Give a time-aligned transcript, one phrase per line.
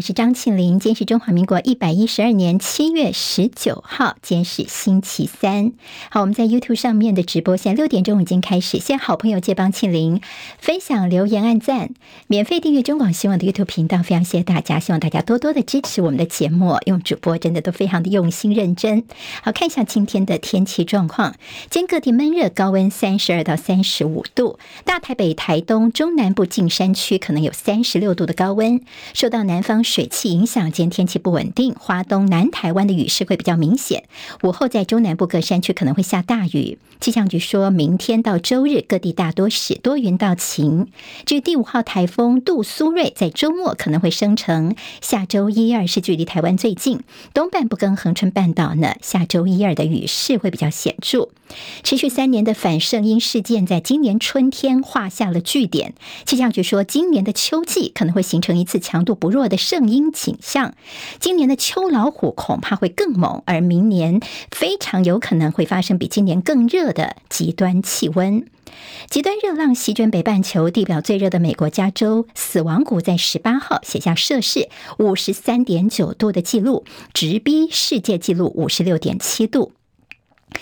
[0.00, 0.80] 我是张庆玲。
[0.80, 5.74] 今天是中华民国一百一十二年七月十九号，今天是星期三。
[6.10, 8.78] 好，我们在 YouTube 上面的直播，现在六点钟已经开始。
[8.78, 10.22] 现在好朋友借帮庆玲
[10.58, 11.90] 分享、留言、按赞，
[12.28, 14.02] 免费订阅中广新闻的 YouTube 频道。
[14.02, 19.04] 非常谢谢大家，希望大家多多的支持我们的节目，因为主播真的都非常的用心认真。
[19.42, 21.34] 好，看一下今天的天气状况。
[21.68, 24.58] 今天各地闷热，高温三十二到三十五度。
[24.86, 28.80] 大台北、台东、中南部近山区可能有三十六度的高温，
[29.12, 31.74] 受到南方水汽影响，今天天气不稳定。
[31.76, 34.04] 华东、南台湾的雨势会比较明显。
[34.44, 36.78] 午后在中南部各山区可能会下大雨。
[37.00, 40.86] 气象局说明天到周日各地大多是多云到晴。
[41.24, 44.76] 至第五号台风杜苏芮，在周末可能会生成。
[45.00, 47.00] 下周一二是距离台湾最近，
[47.34, 51.30] 东半部跟恒春半岛呢，下周一二的雨势会比较显著。
[51.82, 55.94] 持续三年的反圣婴事件，在今年春天画下了句点。
[56.24, 60.74] 气象局说，今年的秋季可能会形成一次强度不弱的圣婴倾向。
[61.18, 68.46] 今年的秋老虎恐怕会更猛，而明年非常有可能会发生比今年更热的极端气温。
[69.08, 79.72] 极端热浪席卷北半球，地表最热的美国加州，死亡谷在十八号写下摄氏五十三点九度的记录，直逼世界纪录五十六点七度。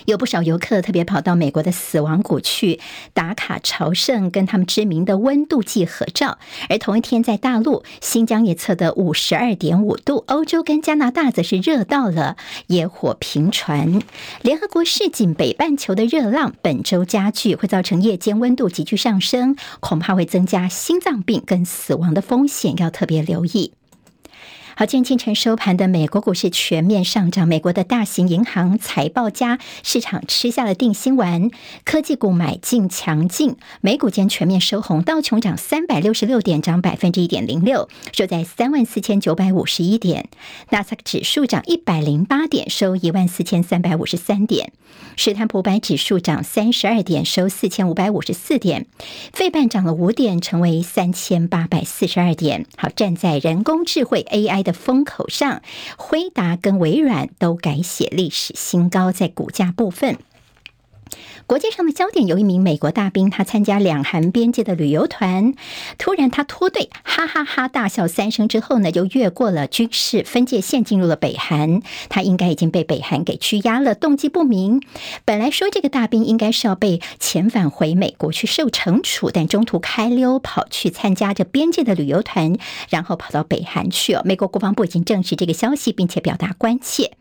[0.06, 2.80] 有不少游客特别跑到美国的死亡谷去
[3.12, 6.38] 打卡朝圣，跟他们知名的温度计合照。
[6.68, 12.36] 而同一天，在大陆新疆也测得五十二点五度，欧洲跟加拿大则是热到了
[12.68, 14.00] 野火频传。
[14.42, 23.77] 联合国示警，北半球的热浪本周加剧，会造成夜间温度急剧上升，恐怕会增加心脏病跟死亡的风险，要特别留意。
[24.78, 31.50] 好，今天清晨收盘的美国股市全面上涨，美国的大型银行财报佳，市场吃下了定心丸，
[31.84, 40.28] 科技股买进强劲，美股间全面收红，道琼涨三百六十六点，涨百分之一点零六，收在三万四千九百五十一点，
[40.70, 44.70] 纳斯达克指数涨一百零八点，收一万四千三百五十三点，
[45.16, 48.86] 史坦普百指数涨三十二点，收四千五百五十四点，
[49.32, 52.64] 费半涨了五点，成为三千八百四十二点。
[52.76, 55.62] 好，站在人工智慧 AI 的风口上，
[55.96, 60.18] 辉达跟微软都改写历史新高，在股价部分。
[61.48, 65.54] 国际上的焦点有一名美国大兵，他参加两韩边界的旅游团，
[65.96, 71.80] 突然他脱队，哈哈哈大笑三声之后呢，就越过了军事分界线，进入了北韩。
[72.10, 74.82] 他应该已经被北韩给拘押了，动机不明。
[75.24, 82.58] 本来说这个大兵应该是要被遣返回美国去受惩处，但中途开溜跑去参加这边界的旅游团，
[82.90, 84.20] 然后跑到北韩去哦。
[84.26, 87.12] 美国国防部已经证实这个消息，并且表达关切。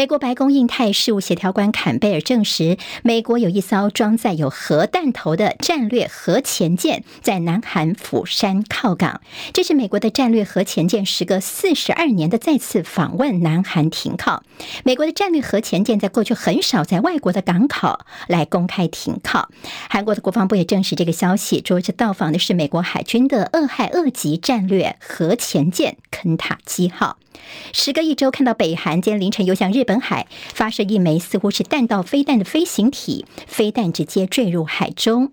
[0.00, 9.20] 美国白宫印太事务协调官坎贝尔证实，美国有一艘装载有核弹头的战略核潜舰在南韩釜山靠港。
[9.52, 14.42] 这是美国的战略核潜舰时隔四十二年的再次访问南韩停靠。
[14.84, 19.50] 美国的战略核潜舰在过去很少在外国的港口来公开停靠。
[19.90, 27.18] 韩国的国防部也证实这个消息，说这到访的是美国海军的俄亥俄级战略核潜舰肯塔基号。
[27.72, 35.30] 时隔一周，看到北韩今天凌晨又向日本海发射一枚似乎是弹道飞弹的飞行体，飞弹直接坠入海中。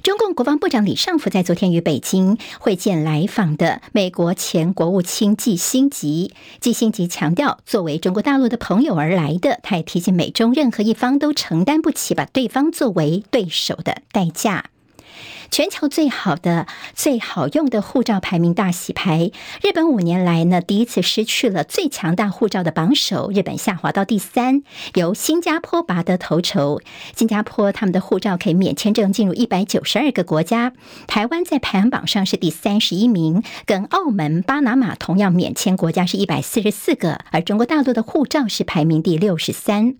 [0.00, 14.66] 中共国防部长李尚福在昨天与北京会见来访的美国前国务卿季辛吉，季辛吉强调，作为中国大陆的朋友而来的，他也提醒美中任何一方都承担不起把对方作为对手的代价。
[15.50, 19.30] 全球最好的、最好用的护照排名大洗牌，
[19.62, 24.62] 日本五年来呢，第一次失去了最强大护照的榜首，日本下滑到第三，
[24.94, 26.80] 由新加坡拔得头筹。
[27.14, 30.72] 新加坡他们的护照可以免签证进入一百九十二个国家，
[31.06, 39.94] 台湾在排行榜上是第三十一名，跟澳门、巴拿马同样免签国家是一百四十四个，而中国大陆的护照是排名第六十三。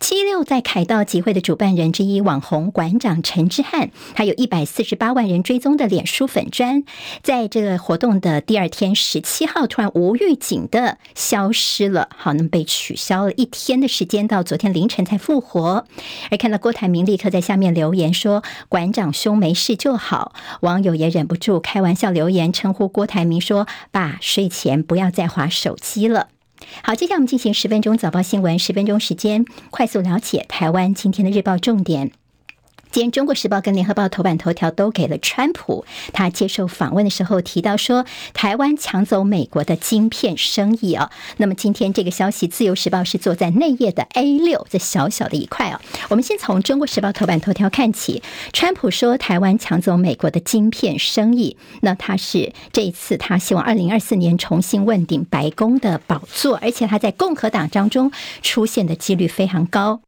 [0.00, 6.84] 七六在凯道集会的主办人之一，网红馆长陈之汉，他有一百四十八万人追踪的脸书粉砖，
[7.22, 15.86] 在这个活动的第二天，十七号突然无预警的消失了，好，那么被取消了一天的时间，到昨天凌晨才复活。
[16.30, 26.28] 而看到郭台铭立刻在下面留言说：“馆长兄没事就好。”网友也忍不住开玩笑留言称呼郭台铭说：“爸，睡前不要再划手机了。”
[26.82, 32.12] 好，接下来我们进行十分钟早报新闻，十分钟时间快速了解台湾今天的日报重点。
[32.94, 41.10] 今天《中国时报》跟《联合报》头版头条都给了川普，他接受访问的时候提到说，台湾抢走美国的晶片生意啊。
[41.38, 45.82] 那么今天这个消息，《自由时报》是坐在内页的 A 六这小小的一块啊。
[46.08, 60.02] 我们先从《中国时报》头版头条看起，川普说台湾抢走美国的晶片生意，那他是这一次他希望二零二四年重新问鼎白宫的宝座，而且他在共和党当中出现的几率非常高。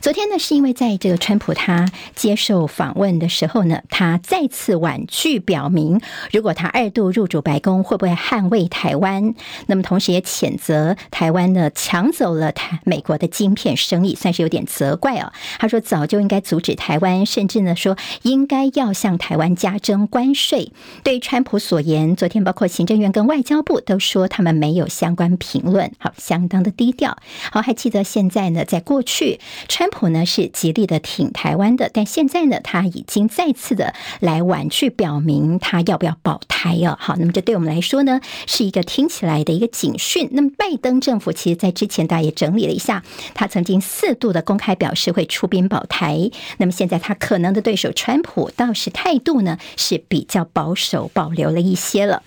[0.00, 6.00] 昨天呢，是因为在这个川普他接受访问的时候呢，他再次婉拒表明，
[6.32, 9.34] 如果他二度入主白宫，会不会捍卫台湾？
[9.66, 15.32] 那么同时也谴责台湾呢抢走了台美国的晶片生意，算是有点责怪哦。
[15.58, 20.70] 他说早就应该阻止台湾，甚至呢说应该要向台湾加征关税。
[21.02, 27.18] 对于川普所言，昨天包括行政院跟外交部都说他们没有相关评论，好，相当的低调。
[27.50, 29.87] 好，还记得现在呢，在过去川。
[29.88, 36.96] 川普呢是极力的挺台湾的，但现在呢，他已经再次的来婉拒表明他要不要保台哦。
[37.00, 40.28] 好，那么这对我们来说呢，是一个听起来的一个警讯。
[40.32, 43.02] 那么拜登政府其实在之前大家也整理了一下，
[43.34, 46.30] 他曾经四度的公开表示会出兵保台。
[46.58, 52.22] 那么现在他可能的对手川普倒是态度呢是比较保守，保留了一些了。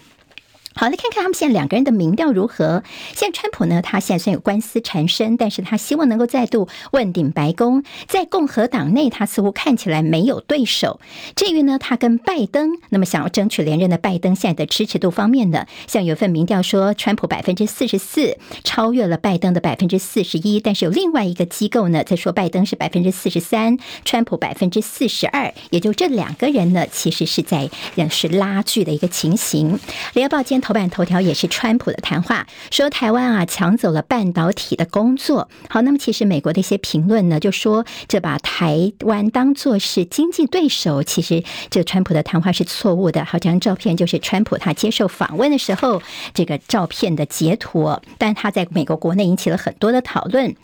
[0.73, 2.83] 好，来看看他们现在两个人的民调如何。
[3.13, 7.83] 现在川普呢，他现在虽然有官司缠身，但是他希望能够再度问鼎白宫。
[8.07, 10.99] 在共和党内，他似乎看起来没有对手。
[11.35, 20.61] 至于呢，他跟拜登，那么想要争取连任的拜登，现在的支持度方面呢，像有份民调说，川普百分之四十四，超越了拜登的百分之四十一。
[20.61, 29.77] 但是有另外一个机构呢，在说拜登是百分之四十三，川普百分之四十二，也就这两个人呢，其实是在也是拉锯的一个情形。
[30.13, 35.49] 联合报今头版头条也是川普的谈话，说台湾啊抢走了半导体的工作。
[35.69, 43.25] 好，那么其实美国的一些评论呢，就说这把台湾当作是经济对手，其实这川普的谈话是错误的。
[43.25, 46.01] 好，这张照片就是川普他接受访问的时候
[46.33, 50.55] 这个照片的截图，但他在美国国内引起了很多的讨论。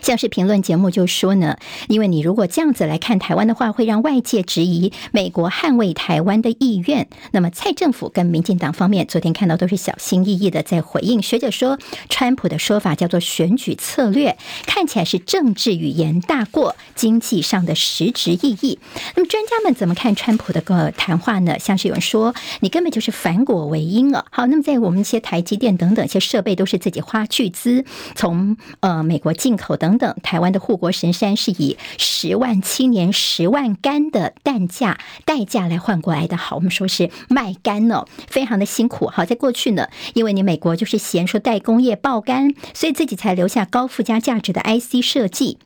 [0.00, 1.56] 像是评论节目就说呢，
[1.88, 7.08] 因为你如果这样子来看台湾的话，会让外界质疑美国捍卫台湾的意愿。
[7.32, 11.20] 那么蔡政府跟民进党方面昨天看到都是小心翼翼的在回应。
[11.20, 11.78] 学者说，
[12.08, 14.36] 川普的说法叫做选举策略，
[14.66, 18.78] 看起来是政治语言大过经济上的实质意义。
[19.14, 21.58] 那么专家们怎么看川普的个谈话呢？
[21.58, 24.26] 像是有人说，你根本就是反果为因了。
[24.30, 27.84] 好，那么在我们一些台积电等等一些设备都是自己花巨资
[28.14, 29.65] 从呃美国进口。
[29.74, 36.36] 等等，台湾的护国神山是以十万青年十万肝的弹价代价来换过来的。
[36.36, 39.06] 好，我们说是卖竿哦，非常的辛苦。
[39.06, 45.56] 好，在过去呢，因为你美国就是嫌说代工业爆肝，所以自己才留下高附加价值的 IC 设计。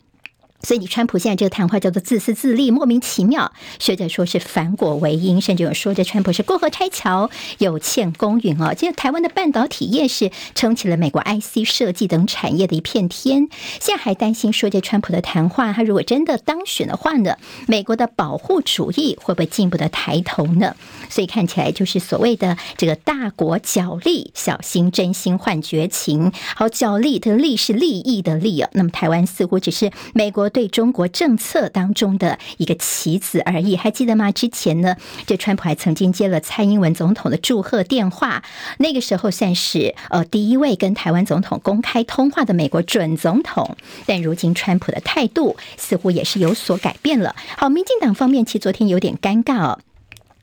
[0.62, 3.50] 所以，你川普现在这个谈话叫做自私自利，莫名其妙。
[3.78, 8.74] 学者说是反果为因，甚至有说这川普是过河拆桥，有欠公允哦。
[8.76, 13.48] 这台湾的半导体业是撑起了美国 IC 设计等产业的一片天。
[13.80, 20.76] 现在还担心说这川普的谈话，他如果真的当选的话呢，美国的保护主义会不会进一步的抬头呢？
[21.08, 26.30] 所以看起来就是所谓的这个大国角力，小心真心换绝情。
[26.54, 28.68] 好，角力的力是利益的利啊。
[28.74, 30.49] 那么台湾似乎只是美国。
[30.50, 34.30] 对中国政策当中的一个棋子而已，还记得吗？
[34.30, 38.42] 之前呢，这川普还曾经接了蔡英文总统的祝贺电话，
[38.78, 43.76] 那个时候算是呃第一位跟台湾总统公开通话的美国准总统。
[44.04, 47.34] 但如今川普的态度似乎也是有所改变了。
[47.56, 49.78] 好，民进党方面其实昨天有点尴尬哦。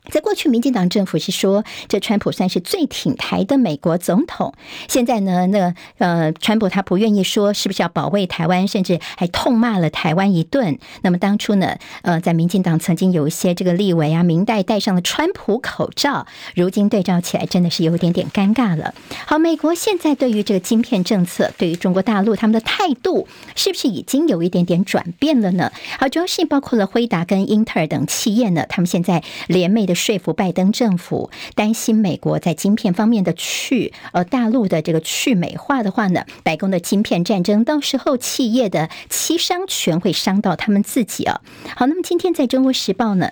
[0.09, 4.53] 在过去，民进党政府是说，这川普算是最挺台的美国总统。
[4.87, 10.79] 现在呢，那呃，川普他不愿意说是不是要保卫台湾，甚至还痛骂了台湾一顿。
[11.01, 18.93] 那么当初呢，呃，在民进党曾经有一些这个立委啊、明代戴上了川普口罩，如今对照起来，真的是有一点点尴尬了。
[19.25, 25.71] 好，美国现在对于这个晶片政策，对于中国大陆他们的态度，是不是已经有一点点转变了呢？
[25.99, 29.96] 好，主要是包括了辉达跟英特尔等企业呢，他们现在联袂的。
[29.97, 41.41] 说服拜登政府担心美国在晶片方面的去呃大陆的这个去美化的话呢，白宫的晶片战争到时候企业的七伤拳会伤到他们自己啊。
[41.75, 43.31] 好，那么今天在中国时报呢。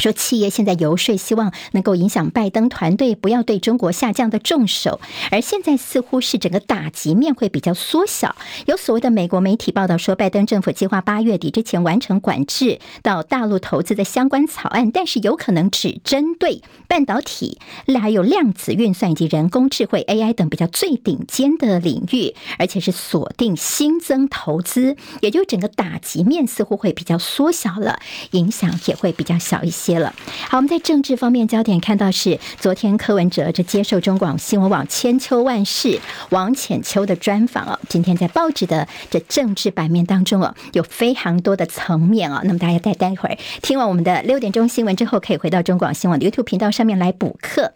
[0.00, 8.34] 说企业现在游说，希望能够影响拜登团队不要对中国下降的重手，而现在似乎是整个打击面会比较缩小。
[8.66, 17.58] 有所谓的美国媒体报道说，拜登政府计划八月底之前完成管制到大陆投资的相关草案，但是有可能只针对半导体、
[18.00, 27.98] 还有量子运算以及人工智慧 AI 等比较最顶尖的领域，而且是锁定新增投资，也就整个打击面似乎会比较缩小了，
[28.30, 29.89] 影响也会比较小一些。
[29.90, 30.14] 接了，
[30.48, 37.76] 好，我们在政治方面焦点看到是昨天柯文哲这接受中广新闻网千秋万世王浅秋的专访哦。
[37.88, 42.40] 今天在报纸的这政治版面当中哦，有非常多的层面哦。
[42.44, 47.72] 那么大家待待会儿听完我们的六点钟新闻之后，可以回到中广新闻的 YouTube 频道上面来补课。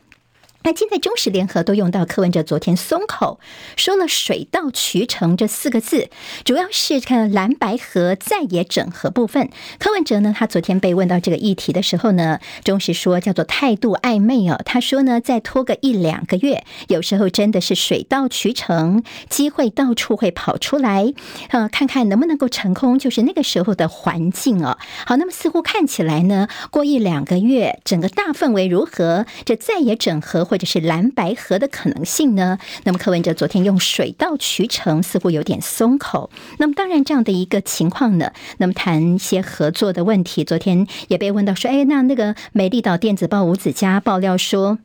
[0.64, 3.38] 那现在中时联合都用到柯文哲昨天松口
[3.76, 6.08] 说了“水到渠成”这四个字，
[6.42, 9.50] 主要是看蓝白合再也整合部分。
[9.78, 14.58] 柯文哲呢，他昨天被问到这个议题的时候呢，中时说叫做态度暧昧哦。
[14.64, 21.12] 他说呢，再拖个一两个月，有时候真的是水到渠成，机会到处会跑出来，
[21.50, 24.78] 呃，看看能不能够成功，就是那个时候的环境哦。
[25.04, 29.26] 好，那么似乎看起来呢，过一两个月，整个大氛围如何？
[29.44, 30.48] 这再也整合。
[30.54, 32.60] 或者是蓝白合的可能性呢？
[32.84, 36.30] 那么柯文哲昨天用水到渠成，似乎有点松口。
[36.58, 44.78] 那么当然这样的一个情况呢，那么谈一些合作的问题，昨天也被问到说，哎，那那个美丽岛电子报吴子嘉爆料说。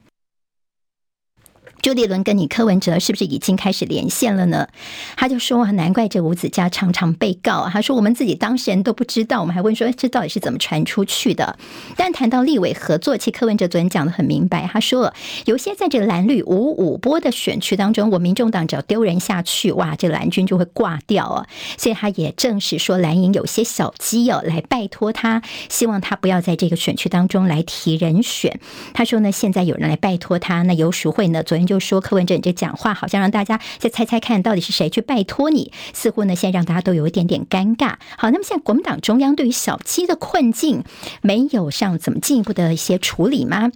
[1.81, 4.67] 朱立伦跟你柯文哲是不是已经开始连线了呢？
[5.15, 7.69] 他就说啊，难怪这吴子嘉常常被告。
[7.71, 11.57] 他说我们自己当事人都不知道，我们还问说这到底是怎么传出去的？
[11.95, 15.13] 但谈到立委合作，其实柯文哲昨天讲的很明白，他说
[15.45, 21.47] 有些在这个蓝绿五五波的选区当中，我民众党只要丢人下去，哇，这蓝军就会挂掉啊。
[21.77, 28.59] 所以他也证实说蓝营有些小鸡哦，来拜托他，希望他不要在这个选区当中来提人选。
[28.93, 31.68] 他说呢，现在有人来拜托他，那游淑慧呢，昨天。
[31.69, 37.93] 就说柯文哲你这讲话好像让大家再猜猜看到底是谁去拜托你，似乎呢现在让大家都有一点点尴尬。
[38.17, 40.83] 好，那么现在国民党中央对于小七的困境
[41.21, 43.71] 没有上怎么进一步的一些处理吗？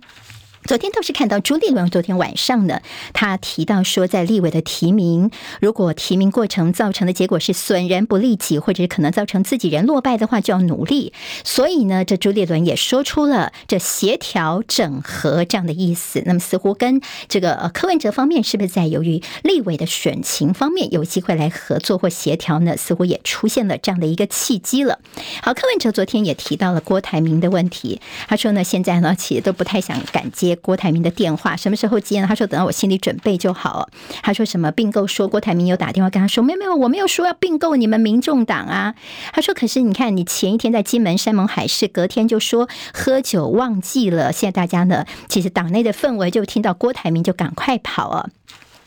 [0.66, 2.80] 昨天倒是看到朱立伦，昨天晚上呢，
[3.12, 5.30] 他提到说，在立委的提名，
[5.60, 11.12] 如果提名过程造成的结果是损人不利己，或者可能造成自己人落败的话，就要努力。
[11.44, 16.24] 所以呢，这朱立伦也说出了这协调整合这样的意思。
[16.26, 22.78] 那么似乎跟这个呃柯文哲方面是不是在由于立委的选情方面有机会来合作或协调呢？
[22.78, 25.00] 似乎也出现了这样的一个契机了。
[25.42, 30.53] 好，柯文哲昨天也提到了郭台铭的问题，他说呢，现在呢企业都不太想敢接。
[30.56, 32.28] 郭台铭的电话什么时候接呢？
[32.28, 33.90] 他说等到我心里准备就好。
[34.22, 35.08] 他说什么并购？
[35.08, 38.96] 说郭台铭有打电话跟他说，没有没有，我没有说要并购你们民众党啊。
[39.32, 44.32] 他说可是你看，你前一天在金门山盟海誓，隔天就说喝酒忘记了。
[44.32, 48.30] 现在大家呢，其实党内的氛围就听到郭台铭就赶快跑啊。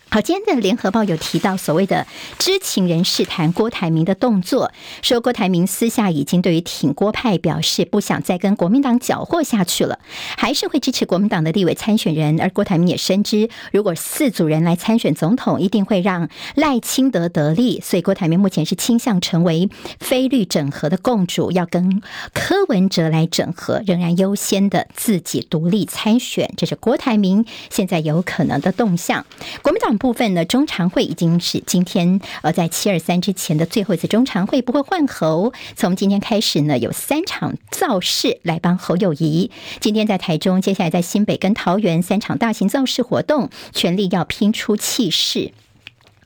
[0.09, 2.07] 好，今天的联合报有提到所谓的
[2.39, 4.73] 知情人士谈郭台铭的动作，
[5.03, 9.99] 说郭台铭私下已经对于挺郭派表示不想再跟国民党搅和下去了，
[10.39, 12.41] 还是会支持国民党的立委参选人。
[12.41, 22.01] 而郭台铭也深知，如果四组人来参选总统，一定会让赖清德得利，所以郭台铭目前是倾向成为非绿整合的共主，要跟
[22.33, 26.55] 柯文哲来整合，仍然优先的自己独立参选。
[26.57, 29.27] 这是郭台铭现在有可能的动向。
[29.61, 29.96] 国民党。
[29.99, 35.53] 部分呢，中常会已经是今天呃，在七二三之前的最后一次中常会，不会换侯。
[35.75, 39.51] 从今天开始呢，有三场造势来帮侯友谊。
[39.81, 45.53] 今天在台中，接下来在新北跟桃园三场大型造势活动，全力要拼出气势。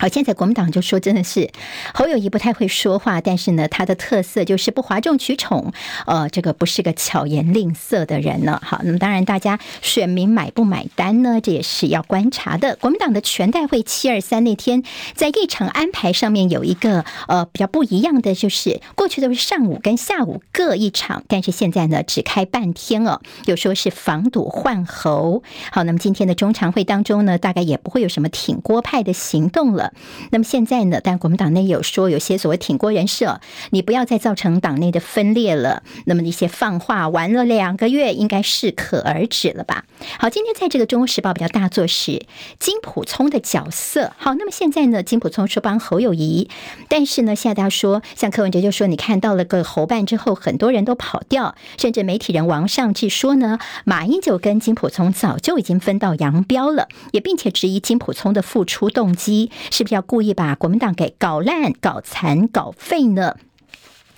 [0.00, 1.50] 好，现在国民党就说，真的是
[1.92, 5.75] 侯友谊不太会说话，但是呢，他的特色就是不哗众取宠，
[6.07, 8.59] 呃，这个不是个巧言令色的人呢。
[8.64, 11.38] 好，那么当然，大家选民买不买单呢？
[11.42, 12.76] 这也是要观察的。
[12.76, 14.83] 国民党的全代会七二三那天，
[15.14, 25.42] 在议程安排上面有一个呃比较不一样的，就是过去都是上午跟下午各一场，但是现在呢只开半天哦，有说是防堵换侯。
[25.71, 29.89] 好，那么今天的中常会当中呢，大概也不会有什么挺郭派的行动了。
[30.30, 31.00] 那么现在呢？
[31.02, 33.28] 但国民党内有说，有些所谓挺郭人士，
[33.70, 35.82] 你不要再造成党内的分裂了。
[36.06, 39.85] 那么一些放话，玩了两个月，应该适可而止了吧？
[40.18, 42.26] 好，今天在这个《中国时报》比较大作是
[42.59, 44.12] 金普聪的角色。
[44.16, 45.02] 好，那么现在呢？
[45.02, 46.49] 金普聪说帮侯友谊，
[46.88, 59.50] 但是呢，现在大家说，像柯文哲就说，你看到了个侯办之后，很多人都跑掉，甚至媒体人王尚志说呢，马英九跟金普聪早就已经分道扬镳了，也并且质疑金普聪的复出动机。
[59.80, 63.34] 是不是要故意把国民党给搞烂、搞残、搞废呢？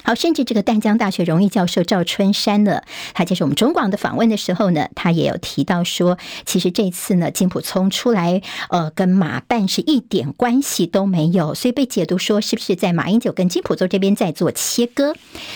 [0.05, 2.83] 好，甚至这个淡江大学荣誉教授赵春山呢，
[3.15, 15.15] 他接受我们中广的访问的时候呢，他也有提到说，其实这次呢，金普聪出来，呃，跟马办是一点关系都没有，所以被解读说是不是在马英九跟金溥聪这边在做切割？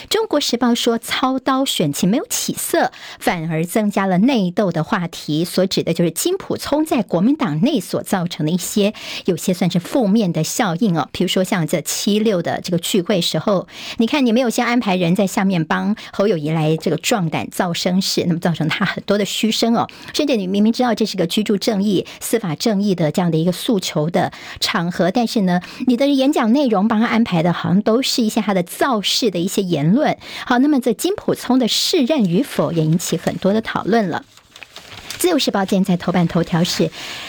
[0.09, 14.36] 中国时报说，操刀选情没有起色，反而增加了内斗的话题，所指的就是金普聪在国民党内所造成的一些有些算是负面的效应哦，比如说像这七六的这个聚会时候，你看你。
[14.37, 19.89] 没有先安排人在下面帮侯友宜来这个壮胆造声势，那么造成他很多的嘘声哦。
[20.13, 30.19] 甚至你明明知道这是个居住正义、司法正义的这样的一个诉求的场合，但是呢，你的演讲内容帮他安排的好像都是一些他的造势的一些言论。
[30.45, 34.23] 好，那么这金溥聪的适任与否也引起很多的讨论了。
[35.27, 36.89] 自由时报今天在头版头条是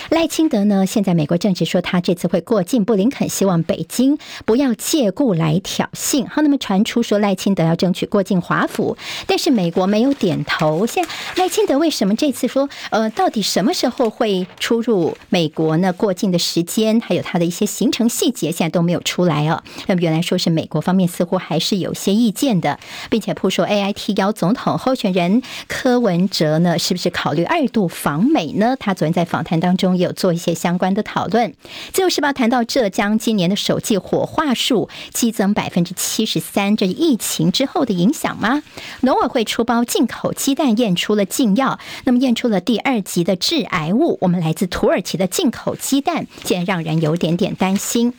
[0.09, 6.27] 赖清德呢，现在美国政治说他这次会过境，布林肯希望北京不要借故来挑衅。
[6.29, 10.85] 好，那么传出说赖清德要争取过境华府，但是美国没有点头。
[10.85, 15.91] 现在赖清德为什么这次说呃，到底什么时候会出入美国呢？
[15.91, 19.63] 过境的时间还有他的一些行程细节，现在都没有出来哦。
[19.87, 27.86] 那么原来说是美国方面似乎还是有些意见的，并且铺说 AIT 邀总统候选人柯文哲呢，是不是考虑二度？
[27.87, 28.75] 访美呢？
[28.79, 31.53] 他昨天在访谈当中有做一些相关的讨论。
[31.91, 38.63] 自由时报谈到浙江今年的首季火化数激增百分之七十三，这是疫情之后的影响吗？
[39.01, 44.17] 农委会出包进口鸡蛋验出了禁药，那么验出了第二级的致癌物。
[44.21, 48.13] 我们来自土耳其的进口鸡蛋，竟然让人有点点担心。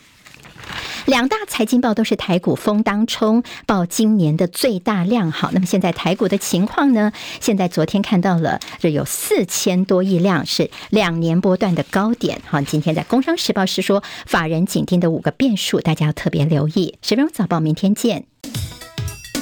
[1.07, 5.33] 两大财经报都是台股封当冲，报今年的最大量。
[5.33, 7.13] 好，那么现在台股的情况呢？
[7.41, 12.41] 现在昨天看到了，这有四千多亿量，是两年波段的高点。
[12.47, 16.99] 好，今天在工商时报是说，法人紧盯的五个变数，大家要特别留意。
[17.03, 18.25] 十分钟早报，明天见。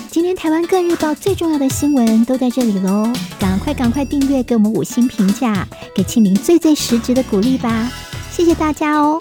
[0.08, 7.92] 今天台湾各日报最重要的新闻都在这里喽，赶快赶快订阅，给我们五星评价，给庆明最最实质的鼓励吧。
[8.30, 9.20] 谢谢大家哦。